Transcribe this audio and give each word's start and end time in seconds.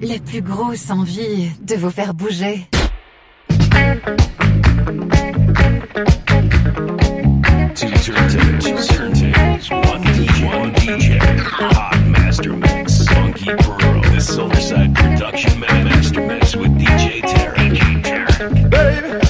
la 0.00 0.18
plus 0.18 0.42
grosse 0.42 0.90
envie 0.90 1.50
de 1.60 1.76
vous 1.76 1.90
faire 1.90 2.14
bouger. 2.14 2.66
Silverside 14.24 14.94
Production 14.94 15.58
Man 15.58 15.84
Master 15.84 16.26
Mix 16.26 16.56
with 16.56 16.72
DJ 16.78 17.20
Terry. 17.20 17.78
Baby. 18.70 19.23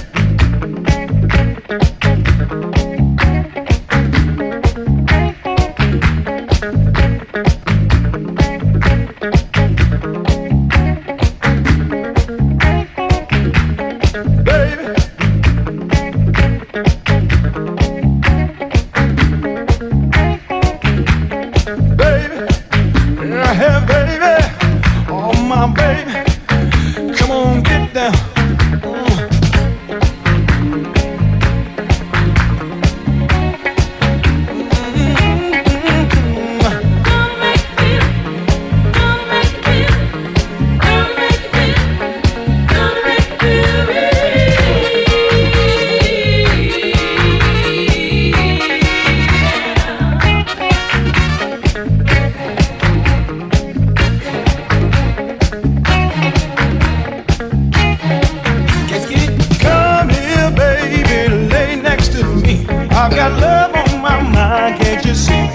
I've 63.04 63.14
got 63.14 63.38
love 63.38 63.74
on 63.74 64.00
my 64.00 64.22
mind, 64.22 64.80
can't 64.80 65.04
you 65.04 65.14
see? 65.14 65.46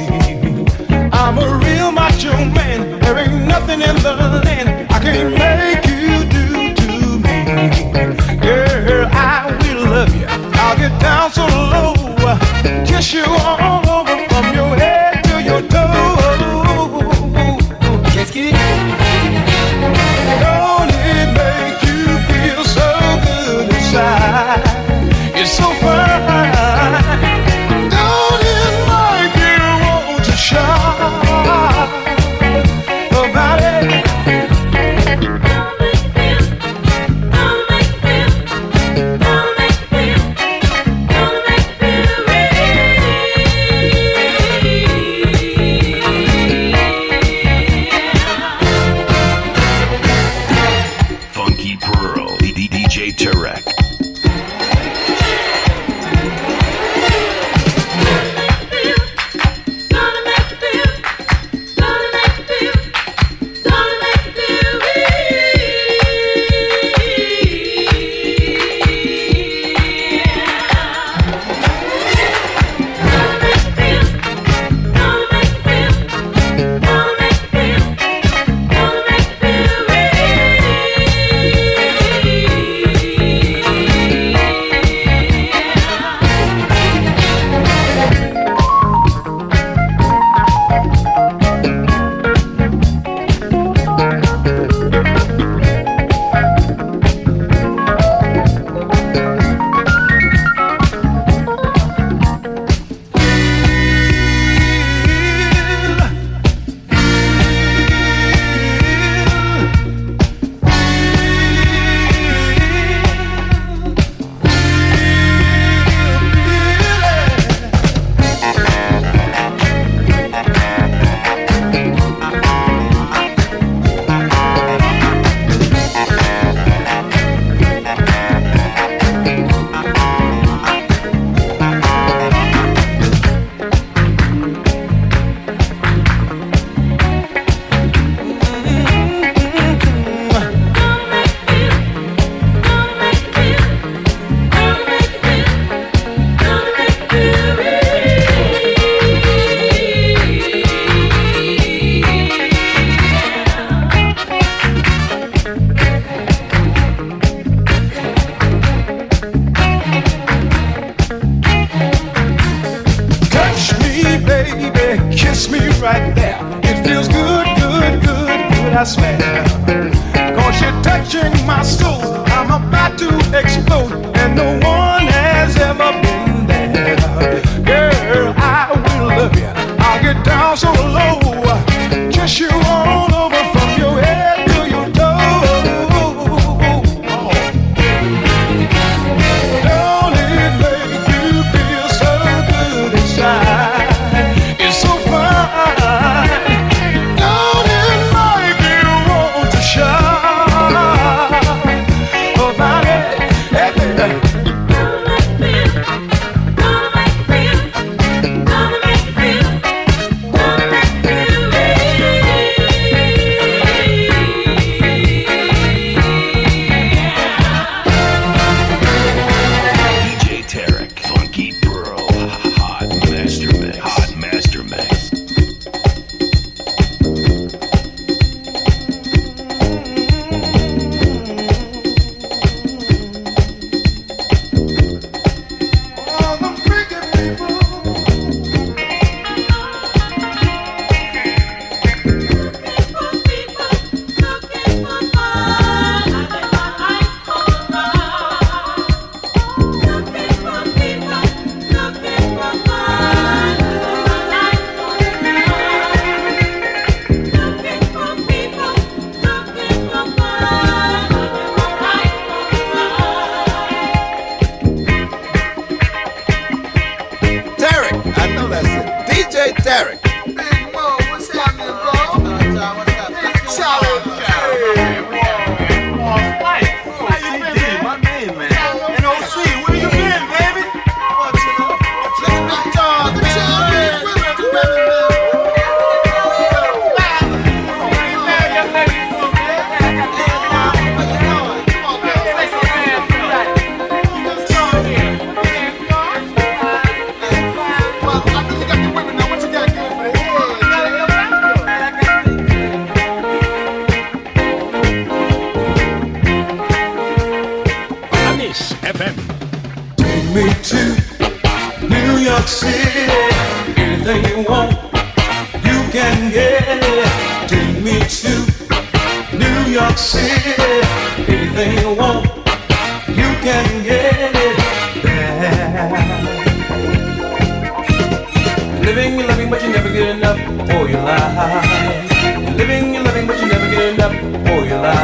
I'm 1.11 1.39
a 1.39 1.57
real 1.65 1.91
macho 1.91 2.31
man. 2.45 2.99
There 2.99 3.17
ain't 3.17 3.47
nothing 3.47 3.81
in 3.81 3.95
the 4.03 4.13
land 4.45 4.87
I 4.91 4.99
can't 4.99 5.33
make 5.33 5.83
you 5.89 6.29
do 6.29 6.75
to 6.75 6.91
me. 7.25 7.37
Girl, 8.39 9.09
I 9.11 9.49
will 9.63 9.89
love 9.89 10.15
you. 10.15 10.27
I'll 10.27 10.77
get 10.77 11.01
down 11.01 11.31
so 11.31 11.47
low, 11.47 11.95
uh, 12.19 12.37
kiss 12.85 13.13
you 13.13 13.25
all 13.25 13.58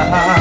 Every 0.08 0.35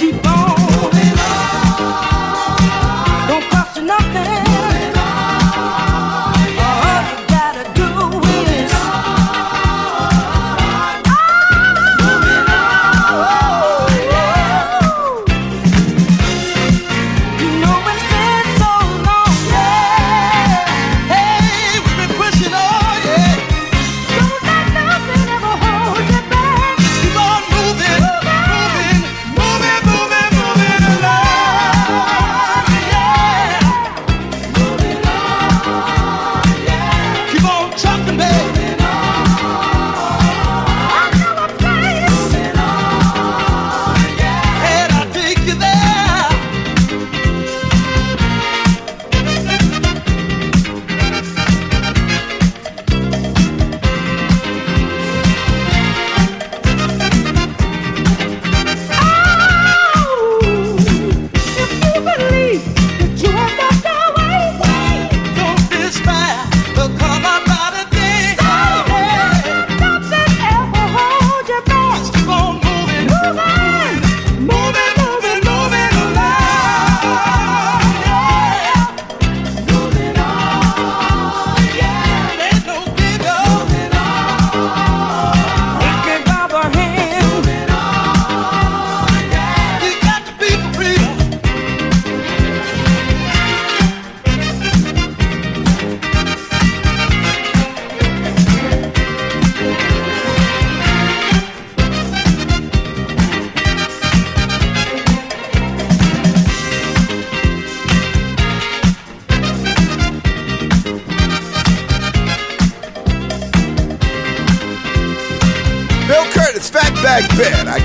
keep 0.00 0.26
on 0.26 0.39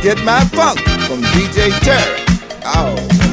get 0.05 0.23
my 0.23 0.39
funk 0.53 0.79
from 1.07 1.19
DJ 1.33 1.71
Terry. 1.79 2.23
Oh, 2.63 3.24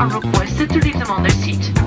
are 0.00 0.08
requested 0.18 0.70
to 0.70 0.78
leave 0.78 0.98
them 0.98 1.10
on 1.10 1.22
their 1.22 1.30
seat. 1.30 1.79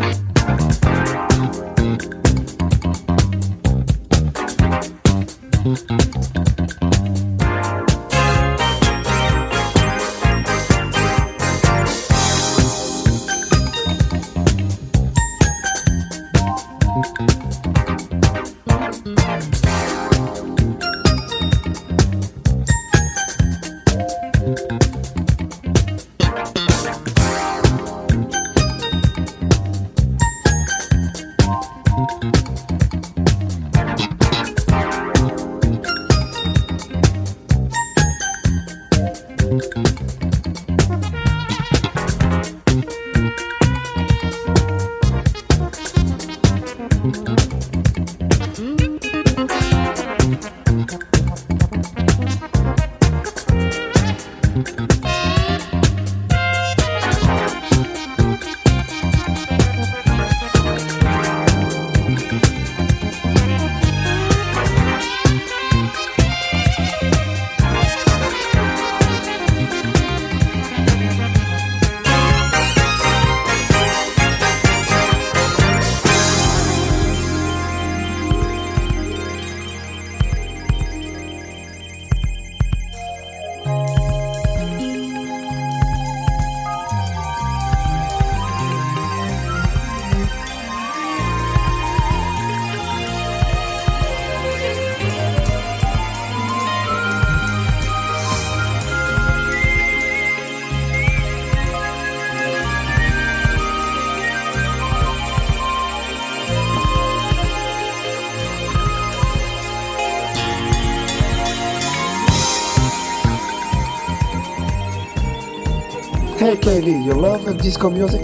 Hey, 116.44 116.58
KD, 116.58 117.06
you 117.06 117.14
love 117.14 117.46
disco 117.62 117.90
music? 117.90 118.22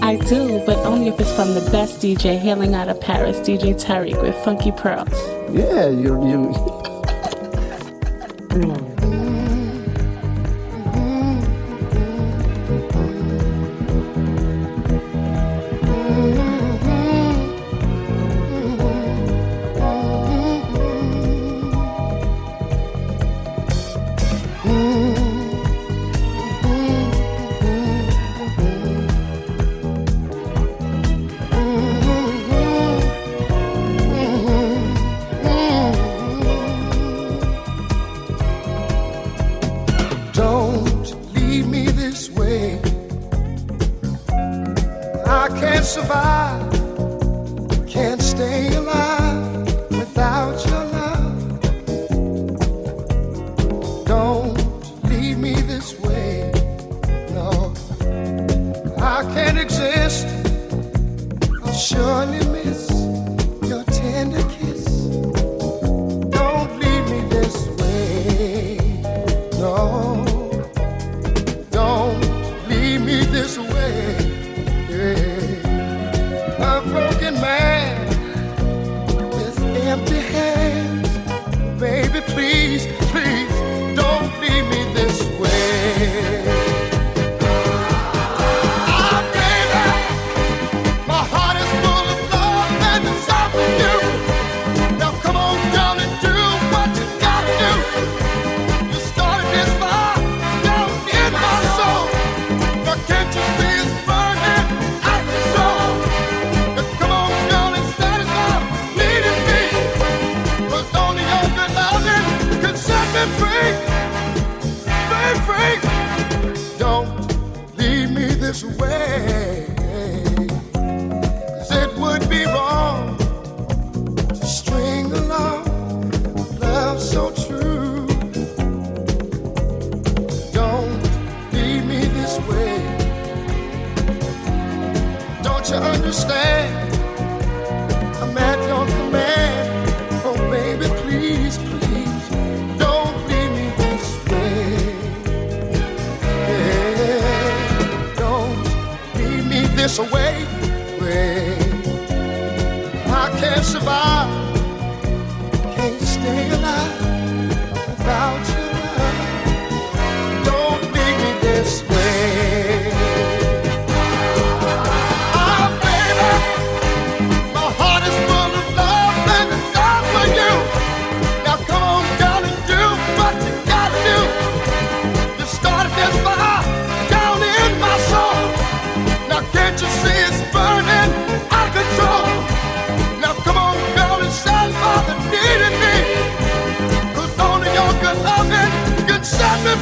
I 0.00 0.16
do, 0.16 0.62
but 0.64 0.78
only 0.86 1.08
if 1.08 1.20
it's 1.20 1.30
from 1.34 1.52
the 1.52 1.60
best 1.70 1.98
DJ 1.98 2.38
hailing 2.38 2.74
out 2.74 2.88
of 2.88 2.98
Paris, 3.02 3.36
DJ 3.40 3.74
Tariq 3.74 4.18
with 4.22 4.34
Funky 4.42 4.72
Pearls. 4.72 5.12
Yeah, 5.54 5.90
you. 5.90 6.16
you... 6.26 6.46
mm. 8.48 8.89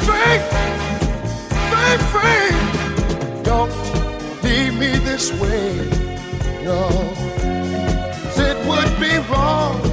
Free, 0.08 0.38
free, 1.70 1.96
free. 2.12 2.50
Don't 3.42 3.72
leave 4.42 4.74
me 4.82 4.92
this 5.08 5.32
way, 5.40 5.68
no. 6.64 6.80
It 8.46 8.56
would 8.68 8.92
be 9.00 9.14
wrong 9.30 9.87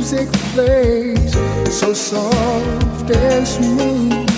music 0.00 0.32
plays 0.54 1.32
so 1.70 1.92
soft 1.92 3.10
and 3.10 3.46
smooth. 3.46 4.29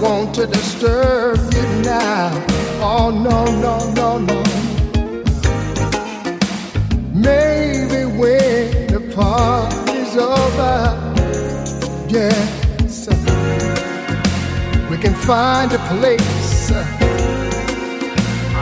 Want 0.00 0.34
to 0.34 0.46
disturb 0.46 1.38
you 1.54 1.62
now. 1.82 2.30
Oh 2.80 3.10
no, 3.10 3.44
no, 3.60 3.78
no, 3.94 4.18
no. 4.18 4.42
Maybe 7.14 8.04
when 8.04 8.86
the 8.88 9.00
party's 9.14 10.16
over, 10.16 10.76
yes, 12.08 13.08
we 14.90 14.96
can 14.98 15.14
find 15.14 15.72
a 15.72 15.78
place, 15.88 16.70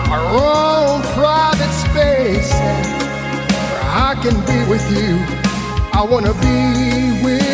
our 0.09 0.25
own 0.31 1.03
private 1.15 1.75
space, 1.87 2.53
where 2.53 3.83
I 3.83 4.15
can 4.23 4.37
be 4.47 4.71
with 4.71 4.85
you. 4.91 5.19
I 5.93 6.05
wanna 6.05 6.35
be 6.35 7.25
with 7.25 7.54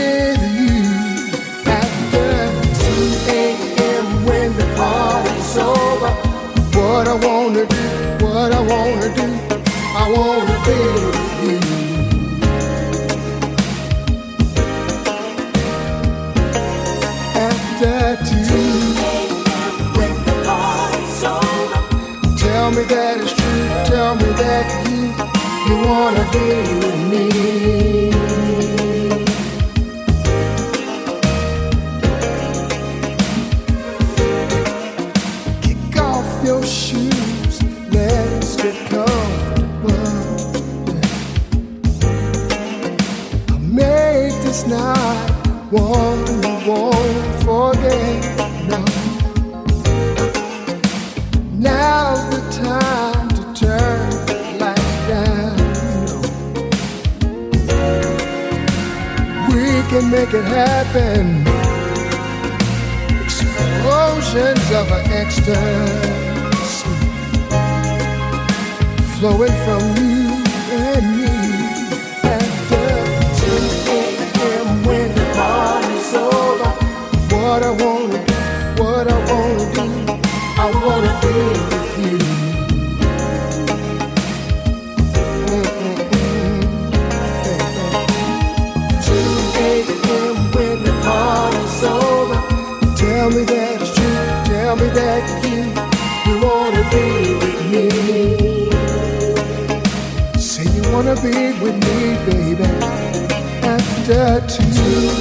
What 7.01 7.09
I 7.09 7.15
wanna 7.15 7.65
do, 7.65 8.27
what 8.27 8.53
I 8.53 8.61
wanna 8.61 9.09
do. 9.17 9.29
I 9.97 10.05
wanna 10.15 10.57
be 10.67 10.77
with 11.07 11.35
you. 11.49 11.59
After 17.47 18.19
two, 18.29 18.73
tell 22.37 22.71
me 22.71 22.83
that 22.93 23.17
it's 23.23 23.33
true. 23.33 23.69
Tell 23.87 24.15
me 24.17 24.31
that 24.43 24.67
you 24.87 25.01
you 25.69 25.77
wanna 25.89 26.25
be 26.33 26.47
with 26.81 27.01
me. 27.11 28.10
This 44.51 44.67
night 44.67 45.31
one 45.71 46.27
you 46.43 46.55
won't 46.69 47.27
forget. 47.47 48.21
No. 48.71 48.81
Now's 51.69 52.23
the 52.35 52.43
time 52.65 53.29
to 53.37 53.43
turn 53.63 54.11
the 54.27 54.37
lights 54.63 54.97
down. 55.11 55.57
We 59.51 59.67
can 59.91 60.05
make 60.11 60.33
it 60.35 60.49
happen. 60.61 61.25
Explosions 63.23 64.67
of 64.81 64.87
ecstasy 65.21 66.11
flowing 69.21 69.57
from 69.65 69.83
you 69.97 70.30
what 77.51 77.63
I 77.65 77.71
wanna 77.71 78.19
do, 78.27 78.35
what 78.81 79.07
I 79.11 79.19
wanna 79.29 79.67
do. 79.75 79.87
I 80.65 80.67
wanna 80.85 81.13
be 81.21 81.35
with 81.71 81.99
you. 81.99 82.19
Mm-hmm. 85.51 85.99
Mm-hmm. 87.47 87.81
Two 89.05 89.31
a.m. 89.67 90.37
when 90.55 90.77
the 90.85 90.95
party's 91.03 91.83
over, 91.83 92.39
tell 92.95 93.29
me 93.31 93.43
that 93.53 93.83
it's 93.83 93.93
true. 93.97 94.27
Tell 94.53 94.75
me 94.77 94.89
that 95.01 95.23
you 95.45 95.61
you 96.29 96.35
wanna 96.47 96.85
be 96.95 97.07
with 97.41 97.61
me. 97.73 97.85
Say 100.39 100.67
you 100.77 100.83
wanna 100.93 101.17
be 101.17 101.37
with 101.63 101.79
me, 101.87 101.99
baby. 102.31 102.69
After 103.67 104.25
two 104.47 104.63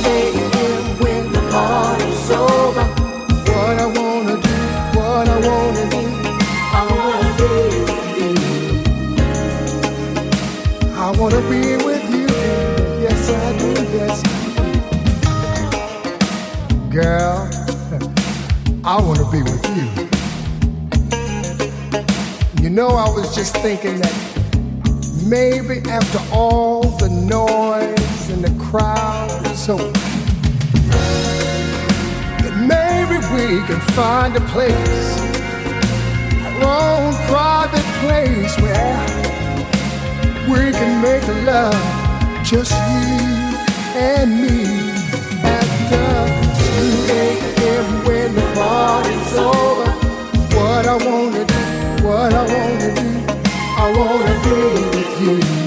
a.m. 0.06 0.49
find 34.02 34.34
a 34.38 34.42
place, 34.48 35.20
our 36.42 36.64
own 36.64 37.14
private 37.28 37.84
place 38.00 38.58
where 38.62 39.19
we 40.50 40.72
can 40.72 41.02
make 41.02 41.28
love, 41.46 41.76
just 42.44 42.72
you 42.72 43.58
and 43.96 44.42
me. 44.42 44.66
After 45.44 46.06
2 46.60 47.14
a.m. 47.14 48.06
when 48.06 48.34
the 48.34 48.46
party's 48.56 49.34
over, 49.38 49.90
what 50.56 50.86
I 50.88 50.96
wanna 51.06 51.46
do, 51.46 52.08
what 52.08 52.34
I 52.34 52.44
wanna 52.54 52.96
do, 52.96 53.10
I 53.78 53.94
wanna 53.98 54.36
be 54.44 54.58
with 54.98 55.22
you. 55.22 55.59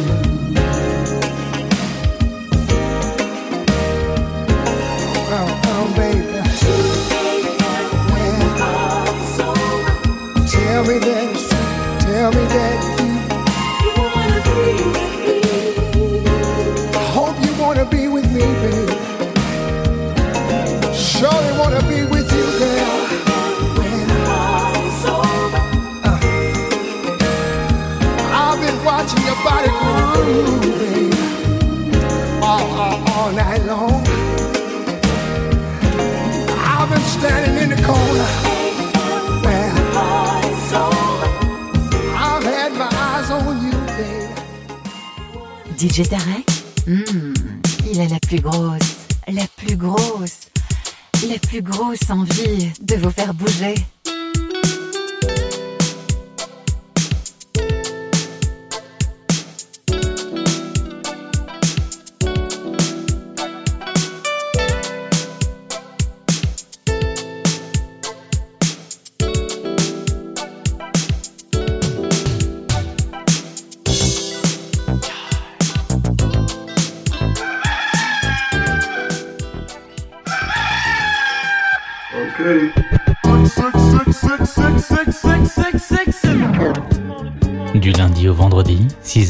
DJ 45.82 46.08
Tarek? 46.08 46.46
Hmm, 46.86 47.34
Il 47.90 48.00
a 48.00 48.06
la 48.06 48.18
plus 48.20 48.40
grosse, 48.40 49.06
la 49.26 49.46
plus 49.56 49.76
grosse, 49.76 50.48
la 51.28 51.38
plus 51.38 51.60
grosse 51.60 52.08
envie 52.08 52.70
de 52.80 52.96
vous 52.96 53.10
faire 53.10 53.34
bouger. 53.34 53.74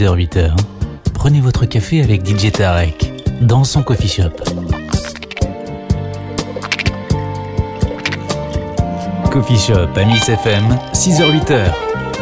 6h-8h, 0.02 0.50
prenez 1.14 1.40
votre 1.40 1.64
café 1.64 2.02
avec 2.02 2.26
DJ 2.26 2.50
Tarek 2.50 3.12
dans 3.40 3.62
son 3.62 3.84
coffee 3.84 4.08
shop. 4.08 4.32
Coffee 9.30 9.56
Shop 9.56 9.88
à 9.94 10.04
Miss 10.04 10.28
FM, 10.28 10.76
6h-8h 10.92 11.70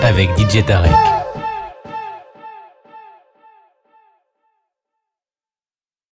avec 0.02 0.28
DJ 0.38 0.62
Tarek. 0.66 1.09